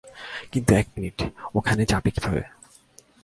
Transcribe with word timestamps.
কিন্তু 0.51 0.71
এক 0.75 0.87
মিনিট, 0.95 1.17
ওখানে 1.55 1.83
যাবো 1.85 2.09
কীভাবে? 2.15 2.43